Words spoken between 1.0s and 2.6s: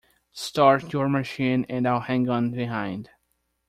machine and I'll hang on